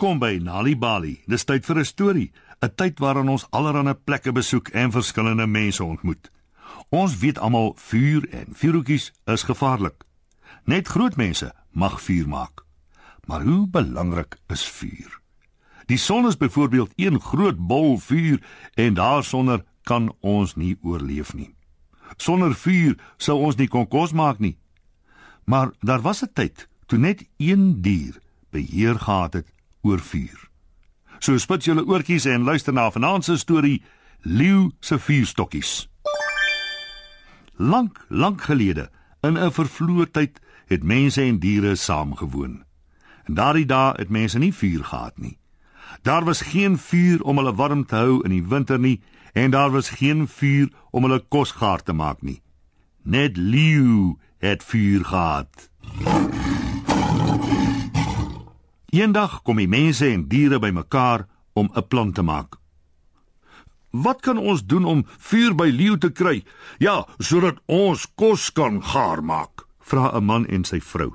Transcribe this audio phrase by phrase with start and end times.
[0.00, 1.18] Welkom by Nali Bali.
[1.28, 2.32] Dis tyd vir 'n storie,
[2.64, 6.30] 'n tyd waarin ons allerlei plekke besoek en verskillende mense ontmoet.
[6.88, 10.04] Ons weet almal vuur en vuurtjies is gevaarlik.
[10.64, 12.64] Net groot mense mag vuur maak.
[13.26, 15.20] Maar hoe belangrik is vuur?
[15.86, 18.40] Die son is byvoorbeeld een groot bol vuur
[18.74, 21.54] en daarsonder kan ons nie oorleef nie.
[22.16, 24.56] Sonder vuur sou ons nie kon kos maak nie.
[25.44, 28.16] Maar daar was 'n tyd toe net een dier
[28.50, 30.48] beheer gehad het oor vuur.
[31.18, 33.82] So spit julle oortjies en luister na vanaand se storie
[34.22, 35.88] Leeu se vuurstokkies.
[37.56, 38.90] Lank, lank gelede,
[39.20, 42.64] in 'n vervloë tyd, het mense en diere saamgewoon.
[43.24, 45.38] En daardie dae het mense nie vuur gehad nie.
[46.02, 49.00] Daar was geen vuur om hulle warm te hou in die winter nie
[49.32, 52.42] en daar was geen vuur om hulle kos gaar te maak nie.
[53.02, 55.70] Net leeu het vuur gehad.
[58.90, 62.56] Eendag kom die mense en diere bymekaar om 'n plan te maak.
[63.90, 66.44] Wat kan ons doen om vuur by leeu te kry?
[66.78, 71.14] Ja, sodat ons kos kan gaar maak, vra 'n man en sy vrou.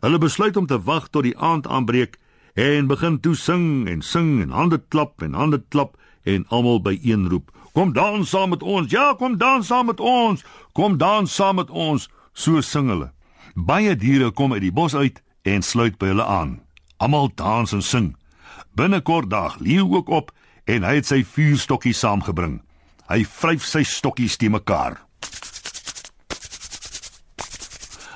[0.00, 2.18] Hulle besluit om te wag tot die aand aanbreek
[2.54, 7.28] en begin toe sing en sing en hande klap en hande klap en almal byeen
[7.28, 8.90] roep: "Kom dans saam met ons!
[8.90, 10.44] Ja, kom dans saam met ons!
[10.72, 13.12] Kom dans saam met ons!" So sing hulle.
[13.54, 16.60] Baie diere kom uit die bos uit en sluit by hulle aan.
[17.02, 18.12] Almal dans en sing.
[18.78, 20.30] Binnekort daag leeu ook op
[20.64, 22.60] en hy het sy vuurstokkie saamgebring.
[23.10, 25.00] Hy vryf sy stokkies te mekaar.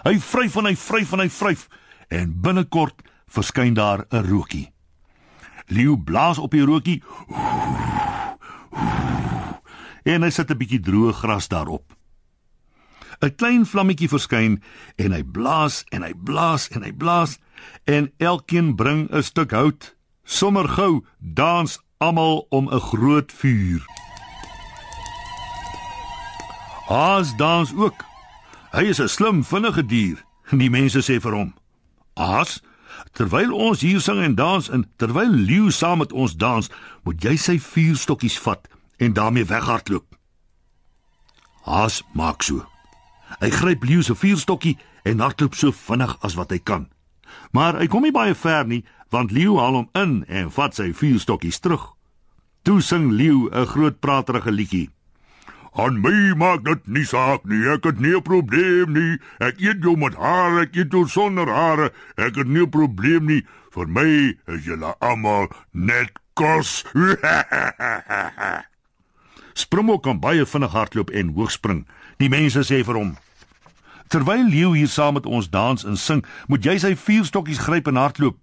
[0.07, 1.67] Hy vryf en hy vryf en hy vryf
[2.15, 4.71] en binnekort verskyn daar 'n rookie.
[5.67, 7.03] Leeu blaas op die rookie.
[10.05, 11.93] En hy sit 'n bietjie droë gras daarop.
[13.21, 14.63] 'n Klein vlammetjie verskyn
[14.97, 17.39] en hy blaas en hy blaas en hy blaas
[17.85, 19.97] en elkeen bring 'n stuk hout.
[20.25, 23.87] Sommer gou dans almal om 'n groot vuur.
[26.87, 28.05] Haas dans ook.
[28.71, 30.25] Hy is 'n slim, vinnige dier.
[30.51, 31.55] Die mense sê vir hom:
[32.15, 32.63] "Haas,
[33.13, 36.71] terwyl ons hier sing en dans en terwyl leeu saam met ons dans,
[37.03, 40.07] moet jy sy vuurstokkies vat en daarmee weghardloop."
[41.63, 42.67] Haas maak so.
[43.41, 46.87] Hy gryp leeu se vuurstokkie en hardloop so vinnig as wat hy kan.
[47.53, 50.93] Maar hy kom nie baie ver nie, want leeu haal hom in en vat sy
[50.93, 51.95] vuurstokkies terug.
[52.63, 54.91] Toe sing leeu 'n groot praterige liedjie.
[55.77, 59.19] Aan my maak dit nie saak nie, ek het nie 'n probleem nie.
[59.39, 61.93] Ek eet jou met hare, ek eet jou sonder hare.
[62.17, 63.45] Ek het nie 'n probleem nie.
[63.71, 66.85] Vir my is julle almal net kos.
[69.55, 71.87] Springbok kan baie vinnig hardloop en hoog spring.
[72.17, 73.17] Die mense sê vir hom:
[74.09, 77.87] "Terwyl leeu hier saam met ons dans en sing, moet jy sy vier stokkies gryp
[77.87, 78.37] en hardloop."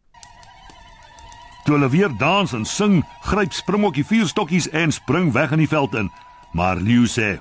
[1.64, 5.62] Toe hulle weer dans en sing, gryp Springbok die vier stokkies en spring weg in
[5.64, 6.10] die veld in.
[6.52, 7.40] Maar leeu sê: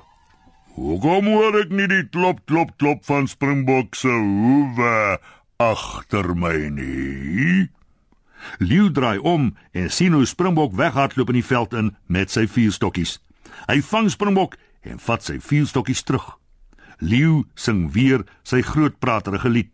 [0.75, 5.19] "Hoekom hoor ek nie die klop klop klop van Springbok se hoewe
[5.57, 7.69] agter my nie?"
[8.59, 12.71] Leeu draai om en sien hoe Springbok weghardloop in die veld in met sy vier
[12.71, 13.19] stokkies.
[13.67, 16.42] Hy vang Springbok en vat sy vier stokkies terug.
[17.03, 19.71] Leeu sing weer sy groot praterige lied.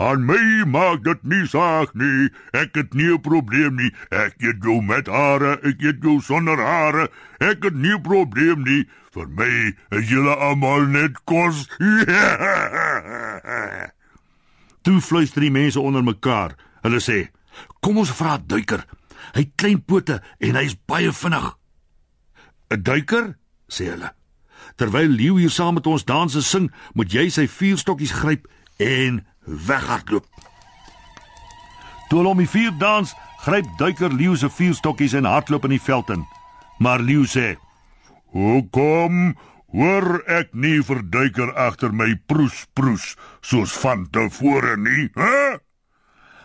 [0.00, 2.30] Aan my maak dit nie saak nie.
[2.56, 3.92] Ek het nie 'n probleem nie.
[4.10, 7.10] Ek eet jou met hare, ek eet jou sonder hare.
[7.38, 8.88] Ek het nie 'n probleem nie.
[9.12, 11.68] Vir my is julle almal net kos.
[14.82, 16.56] Toe fluister die mense onder mekaar.
[16.82, 17.30] Hulle sê:
[17.80, 18.84] "Kom ons vra duiker.
[19.34, 21.56] Hy het klein pote en hy is baie vinnig."
[22.70, 23.36] 'n Duiker,
[23.68, 24.23] sê hulle.
[24.76, 28.48] Terwyl leeu hier saam met ons dans en sing, moet jy sy vier stokkies gryp
[28.82, 30.26] en weghardloop.
[32.08, 33.14] Toe hulle om die vuur dans,
[33.44, 36.24] gryp duiker leeu se vier stokkies en hardloop in die veld in.
[36.78, 37.56] Maar leeu sê:
[38.32, 39.36] "Hoekom
[39.72, 45.58] hoor ek nie vir duiker agter my proes proes soos van tevore nie?" Hè?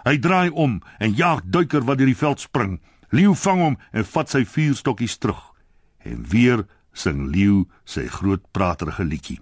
[0.06, 2.80] Hy draai om en jaag duiker wat deur die veld spring.
[3.10, 5.42] Leeu vang hom en vat sy vier stokkies terug.
[6.06, 6.66] En weer
[7.00, 9.40] sing leeu sy groot praterige liedjie.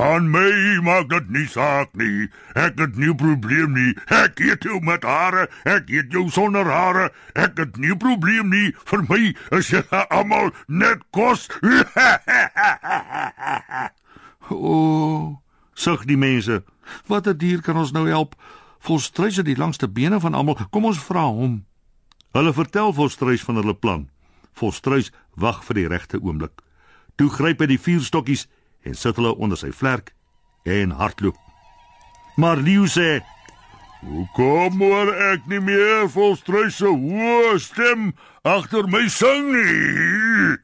[0.00, 2.28] Aan my maak dit nie saak nie.
[2.54, 3.94] Ek het nie probleem nie.
[4.06, 7.10] Ek eet jou met hare, ek eet jou sonder hare.
[7.34, 8.70] Ek het nie probleem nie.
[8.86, 9.82] Vir my is jy
[10.16, 11.48] almal net kos.
[14.50, 15.42] o, oh,
[15.74, 16.62] sug die mense.
[17.10, 18.38] Watter dier kan ons nou help?
[18.80, 20.56] Volstruis het die langste bene van almal.
[20.70, 21.64] Kom ons vra hom.
[22.32, 24.08] Hulle vertel Volstruis van hulle plan.
[24.54, 26.62] Volstruis wag vir die regte oomblik.
[27.20, 28.46] Toe gryp hy die vier stokkies
[28.88, 30.14] en sit hulle onder sy vlerk
[30.64, 31.36] en hardloop.
[32.40, 33.20] Maar Leeu sê:
[34.00, 38.14] Hoekom hoor ek nie meer volstruis se hoë stem
[38.48, 40.56] agter my sing nie?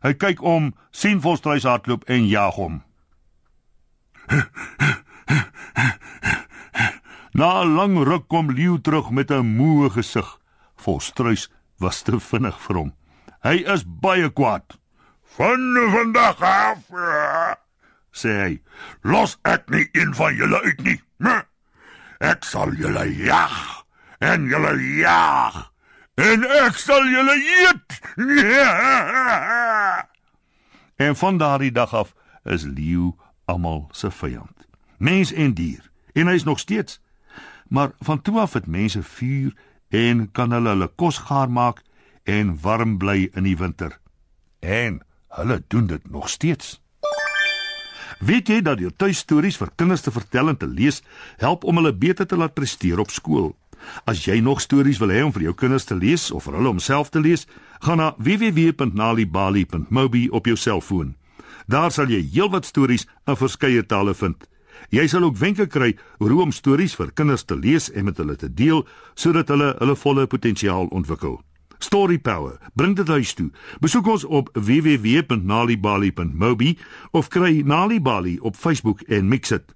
[0.00, 2.80] Hy kyk om, sien volstruis hardloop en jag hom.
[7.36, 10.40] Na 'n lang ruk kom leeu terug met 'n moe gesig.
[10.80, 12.92] Volstruis was te vinnig vir hom.
[13.44, 14.79] Hy is baie kwaad.
[15.36, 16.78] Van vandag af
[18.10, 18.54] sê hy,
[19.02, 20.98] los ek nie een van julle uit nie.
[22.20, 23.54] Ek sal julle jag
[24.20, 25.70] en julle jag
[26.20, 28.00] en ek sal julle eet.
[31.00, 32.12] En van daardie dag af
[32.44, 33.14] is leeu
[33.48, 34.66] almal se vyand.
[34.98, 35.90] Mens en dier.
[36.12, 37.00] En hy is nog steeds.
[37.68, 39.54] Maar van toe af het mense vuur
[39.88, 41.80] en kan hulle hulle kos gaar maak
[42.28, 43.96] en warm bly in die winter.
[44.60, 45.00] En
[45.38, 46.80] hulle doen dit nog steeds.
[48.20, 51.00] Weet jy dat jou tuistories vir kinders te vertel en te lees
[51.40, 53.56] help om hulle beter te laat presteer op skool?
[54.04, 56.74] As jy nog stories wil hê om vir jou kinders te lees of vir hulle
[56.74, 57.46] om self te lees,
[57.80, 61.14] gaan na www.nalibali.mobi op jou selfoon.
[61.66, 64.44] Daar sal jy heelwat stories in verskeie tale vind.
[64.90, 68.18] Jy sal ook wenke kry oor hoe om stories vir kinders te lees en met
[68.20, 71.40] hulle te deel sodat hulle hulle volle potensiaal ontwikkel.
[71.84, 72.58] Story Power.
[72.74, 73.50] Bring dit huis toe.
[73.80, 76.78] Besoek ons op www.nalibali.mobi
[77.10, 79.74] of kry Nalibali op Facebook en mix dit.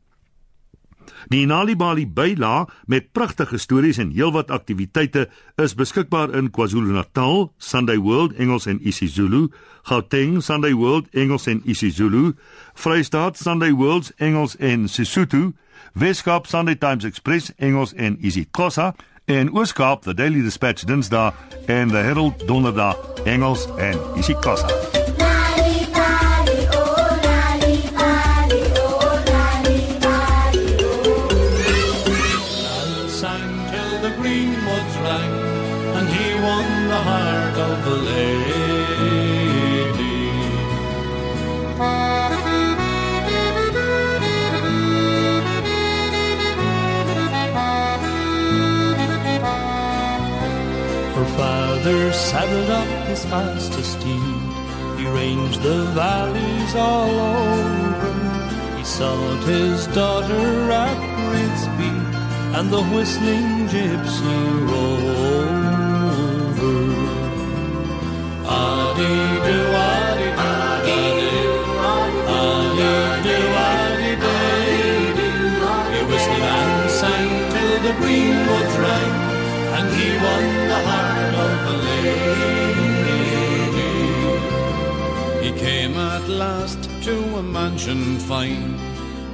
[1.28, 8.32] Die Nalibali byla met pragtige stories en heelwat aktiwiteite is beskikbaar in KwaZulu-Natal, Sunday World
[8.32, 9.48] Engels en isiZulu,
[9.82, 12.34] Gauteng Sunday World Engels en isiZulu,
[12.74, 15.52] Vrystaat Sunday World Engels en Sesotho,
[15.92, 21.32] Weskaap Sunday Times Express Engels en isiXhosa en Ooskaap The Daily Dispatch Dinsdae
[21.66, 25.03] en The Herald Donderdag Engels en isiXhosa.
[51.36, 54.40] Father saddled up his fastest steed.
[54.98, 58.76] He ranged the valleys all over.
[58.78, 62.10] He sought his daughter at great speed,
[62.56, 65.73] and the whistling gypsy rover.
[85.44, 88.78] He came at last to a mansion fine,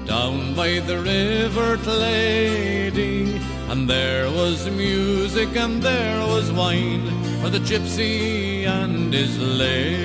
[0.06, 7.06] down by the river Lady, and there was music and there was wine
[7.40, 10.00] for the gypsy and his lady.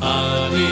[0.00, 0.71] Adi-do,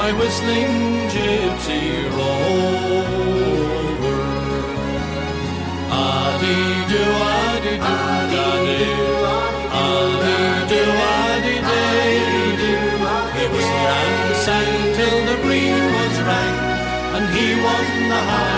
[0.00, 0.76] my whistling
[1.12, 1.84] gypsy
[2.16, 3.40] rover.
[5.92, 7.04] Adi do,
[7.38, 8.78] adi do, adi
[9.84, 12.72] adi do, adi do.
[13.34, 16.56] he whistled and sang till the green was rank,
[17.16, 18.49] and he won the high.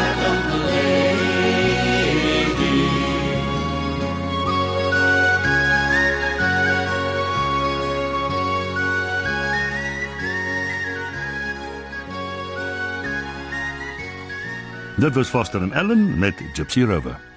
[15.03, 17.32] Dit was Foster en Ellen met Gypsy Rover.